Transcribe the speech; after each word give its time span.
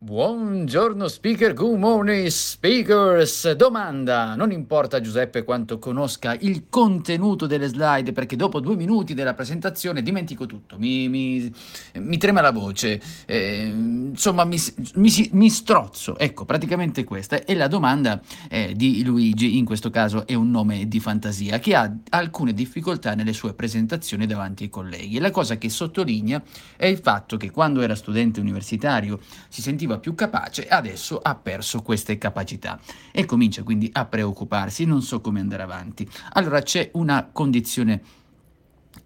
Buongiorno 0.00 1.08
speaker, 1.08 1.54
good 1.54 1.76
morning 1.76 2.28
speakers. 2.28 3.50
Domanda, 3.54 4.36
non 4.36 4.52
importa 4.52 5.00
Giuseppe 5.00 5.42
quanto 5.42 5.80
conosca 5.80 6.36
il 6.38 6.66
contenuto 6.68 7.46
delle 7.46 7.66
slide 7.66 8.12
perché 8.12 8.36
dopo 8.36 8.60
due 8.60 8.76
minuti 8.76 9.12
della 9.12 9.34
presentazione 9.34 10.00
dimentico 10.00 10.46
tutto, 10.46 10.78
mi, 10.78 11.08
mi, 11.08 11.52
mi 11.94 12.16
trema 12.16 12.40
la 12.40 12.52
voce, 12.52 13.02
eh, 13.26 13.64
insomma 13.66 14.44
mi, 14.44 14.56
mi, 14.94 15.50
strozzo, 15.50 16.16
ecco 16.16 16.44
praticamente 16.44 17.02
questa. 17.02 17.42
È 17.42 17.52
la 17.56 17.66
domanda 17.66 18.22
eh, 18.48 18.74
di 18.76 19.02
Luigi, 19.02 19.58
in 19.58 19.64
questo 19.64 19.90
caso 19.90 20.28
è 20.28 20.34
un 20.34 20.52
nome 20.52 20.86
di 20.86 21.00
fantasia, 21.00 21.58
che 21.58 21.74
ha 21.74 21.92
alcune 22.10 22.52
difficoltà 22.52 23.16
nelle 23.16 23.32
sue 23.32 23.52
presentazioni 23.52 24.26
davanti 24.26 24.62
ai 24.62 24.70
colleghi. 24.70 25.18
La 25.18 25.32
cosa 25.32 25.58
che 25.58 25.68
sottolinea 25.68 26.40
è 26.76 26.86
il 26.86 26.98
fatto 26.98 27.36
che 27.36 27.50
quando 27.50 27.80
era 27.80 27.96
studente 27.96 28.38
universitario 28.38 29.18
si 29.48 29.60
sentiva 29.60 29.86
sentiva 29.88 29.98
più 29.98 30.14
capace, 30.14 30.68
adesso 30.68 31.18
ha 31.18 31.34
perso 31.34 31.80
queste 31.82 32.18
capacità 32.18 32.78
e 33.10 33.24
comincia 33.24 33.62
quindi 33.62 33.88
a 33.92 34.04
preoccuparsi, 34.04 34.84
non 34.84 35.00
so 35.02 35.20
come 35.20 35.40
andare 35.40 35.62
avanti. 35.62 36.08
Allora 36.34 36.60
c'è 36.60 36.90
una 36.94 37.28
condizione 37.32 38.02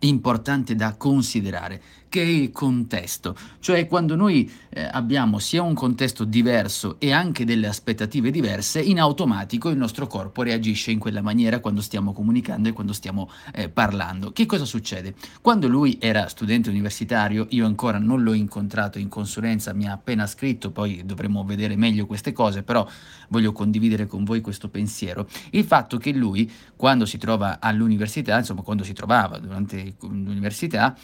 importante 0.01 0.75
da 0.75 0.97
considerare 0.97 1.81
che 2.13 2.21
il 2.21 2.51
contesto, 2.51 3.35
cioè 3.59 3.87
quando 3.87 4.17
noi 4.17 4.53
eh, 4.69 4.83
abbiamo 4.85 5.39
sia 5.39 5.63
un 5.63 5.73
contesto 5.73 6.25
diverso 6.25 6.97
e 6.99 7.11
anche 7.11 7.47
delle 7.47 7.67
aspettative 7.67 8.31
diverse, 8.31 8.83
in 8.83 9.01
automatico 9.01 9.71
il 9.71 9.79
nostro 9.79 10.07
corpo 10.07 10.43
reagisce 10.43 10.91
in 10.91 10.99
quella 10.99 11.23
maniera 11.23 11.61
quando 11.61 11.81
stiamo 11.81 12.13
comunicando 12.13 12.69
e 12.69 12.75
quando 12.75 12.93
stiamo 12.93 13.31
eh, 13.55 13.71
parlando. 13.71 14.31
Che 14.31 14.45
cosa 14.45 14.67
succede? 14.67 15.15
Quando 15.41 15.69
lui 15.69 15.97
era 15.99 16.29
studente 16.29 16.69
universitario, 16.69 17.47
io 17.49 17.65
ancora 17.65 17.97
non 17.97 18.23
l'ho 18.23 18.35
incontrato 18.35 18.99
in 18.99 19.09
consulenza, 19.09 19.73
mi 19.73 19.89
ha 19.89 19.93
appena 19.93 20.27
scritto, 20.27 20.71
poi 20.71 21.07
dovremo 21.07 21.45
vedere 21.45 21.77
meglio 21.77 22.05
queste 22.05 22.33
cose, 22.33 22.63
però 22.63 22.87
voglio 23.29 23.53
condividere 23.53 24.07
con 24.07 24.25
voi 24.25 24.43
questo 24.43 24.69
pensiero. 24.69 25.27
Il 25.53 25.65
fatto 25.65 25.97
che 25.97 26.13
lui, 26.13 26.51
quando 26.77 27.07
si 27.07 27.17
trova 27.17 27.59
all'università, 27.59 28.37
insomma 28.37 28.61
quando 28.61 28.85
si 28.85 28.93
trovava 28.93 29.39
durante 29.39 29.95
l'università, 30.01 30.95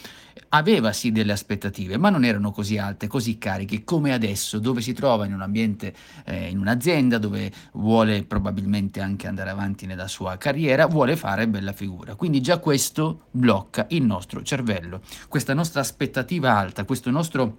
aveva 0.50 0.92
sì 0.98 1.12
delle 1.12 1.32
aspettative, 1.32 1.96
ma 1.96 2.10
non 2.10 2.24
erano 2.24 2.50
così 2.50 2.76
alte, 2.76 3.06
così 3.06 3.38
cariche 3.38 3.84
come 3.84 4.12
adesso, 4.12 4.58
dove 4.58 4.80
si 4.80 4.92
trova 4.92 5.24
in 5.26 5.32
un 5.32 5.42
ambiente, 5.42 5.94
eh, 6.24 6.48
in 6.48 6.58
un'azienda 6.58 7.18
dove 7.18 7.50
vuole 7.74 8.24
probabilmente 8.24 9.00
anche 9.00 9.28
andare 9.28 9.50
avanti 9.50 9.86
nella 9.86 10.08
sua 10.08 10.36
carriera, 10.36 10.86
vuole 10.86 11.16
fare 11.16 11.46
bella 11.46 11.72
figura. 11.72 12.16
Quindi 12.16 12.40
già 12.40 12.58
questo 12.58 13.26
blocca 13.30 13.86
il 13.90 14.02
nostro 14.02 14.42
cervello, 14.42 15.02
questa 15.28 15.54
nostra 15.54 15.80
aspettativa 15.80 16.56
alta, 16.56 16.84
questo 16.84 17.10
nostro 17.10 17.58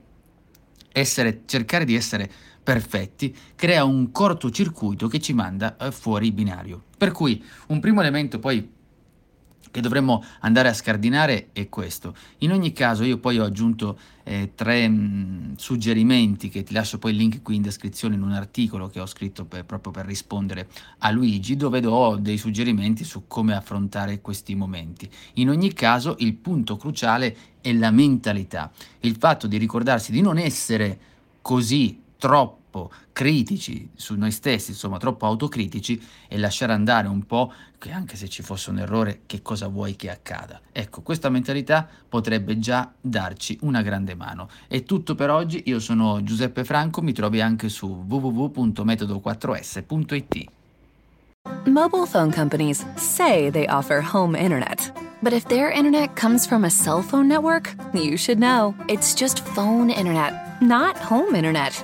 essere, 0.91 1.43
cercare 1.45 1.85
di 1.85 1.95
essere 1.95 2.29
perfetti 2.61 3.35
crea 3.55 3.85
un 3.85 4.11
cortocircuito 4.11 5.07
che 5.07 5.19
ci 5.19 5.33
manda 5.33 5.77
eh, 5.77 5.91
fuori 5.91 6.31
binario. 6.33 6.83
Per 6.97 7.11
cui 7.11 7.41
un 7.67 7.79
primo 7.79 8.01
elemento 8.01 8.37
poi 8.39 8.77
che 9.71 9.81
dovremmo 9.81 10.23
andare 10.39 10.69
a 10.69 10.73
scardinare 10.73 11.49
è 11.53 11.69
questo. 11.69 12.15
In 12.39 12.51
ogni 12.51 12.73
caso 12.73 13.03
io 13.03 13.17
poi 13.17 13.39
ho 13.39 13.43
aggiunto 13.43 13.97
eh, 14.23 14.51
tre 14.55 14.87
mh, 14.87 14.93
mm, 14.93 15.53
suggerimenti 15.55 16.49
che 16.49 16.63
ti 16.63 16.73
lascio 16.73 16.97
poi 16.97 17.11
il 17.11 17.17
link 17.17 17.41
qui 17.41 17.55
in 17.55 17.61
descrizione 17.61 18.15
in 18.15 18.21
un 18.21 18.31
articolo 18.31 18.87
che 18.87 18.99
ho 18.99 19.05
scritto 19.05 19.45
per, 19.45 19.65
proprio 19.65 19.91
per 19.91 20.05
rispondere 20.05 20.67
a 20.99 21.11
Luigi 21.11 21.55
dove 21.55 21.79
do 21.79 22.17
dei 22.19 22.37
suggerimenti 22.37 23.03
su 23.03 23.25
come 23.27 23.55
affrontare 23.55 24.21
questi 24.21 24.55
momenti. 24.55 25.09
In 25.35 25.49
ogni 25.49 25.73
caso 25.73 26.15
il 26.19 26.33
punto 26.35 26.77
cruciale 26.77 27.35
è 27.61 27.71
la 27.73 27.91
mentalità, 27.91 28.71
il 29.01 29.15
fatto 29.17 29.47
di 29.47 29.57
ricordarsi 29.57 30.11
di 30.11 30.21
non 30.21 30.37
essere 30.37 30.99
così 31.41 32.01
troppo 32.17 32.58
troppo 32.69 32.91
critici 33.11 33.89
su 33.95 34.13
noi 34.15 34.31
stessi, 34.31 34.71
insomma 34.71 34.97
troppo 34.97 35.25
autocritici 35.25 36.01
e 36.27 36.37
lasciare 36.37 36.73
andare 36.73 37.07
un 37.07 37.25
po' 37.25 37.51
che 37.79 37.89
anche 37.91 38.15
se 38.15 38.29
ci 38.29 38.43
fosse 38.43 38.69
un 38.69 38.77
errore 38.79 39.21
che 39.25 39.41
cosa 39.41 39.67
vuoi 39.67 39.95
che 39.95 40.11
accada. 40.11 40.61
Ecco, 40.71 41.01
questa 41.01 41.29
mentalità 41.29 41.87
potrebbe 42.07 42.59
già 42.59 42.91
darci 43.01 43.57
una 43.61 43.81
grande 43.81 44.13
mano. 44.15 44.49
È 44.67 44.83
tutto 44.83 45.15
per 45.15 45.31
oggi, 45.31 45.63
io 45.65 45.79
sono 45.79 46.21
Giuseppe 46.23 46.63
Franco, 46.63 47.01
mi 47.01 47.13
trovi 47.13 47.41
anche 47.41 47.69
su 47.69 48.05
www.metodo4s.it. 48.07 50.45
Mobile 51.65 52.05
phone 52.05 52.31
companies 52.31 52.85
say 52.95 53.49
they 53.49 53.65
offer 53.67 54.01
home 54.01 54.37
internet. 54.37 54.93
But 55.21 55.33
if 55.33 55.47
their 55.47 55.69
internet 55.69 56.15
comes 56.15 56.45
from 56.45 56.63
a 56.63 56.69
cell 56.69 57.01
phone 57.01 57.27
network, 57.27 57.75
you 57.93 58.17
should 58.17 58.39
know. 58.39 58.73
It's 58.87 59.13
just 59.13 59.39
phone 59.39 59.89
internet, 59.89 60.61
not 60.61 60.97
home 60.97 61.35
internet. 61.35 61.83